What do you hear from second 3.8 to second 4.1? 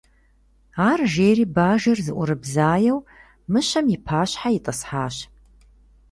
и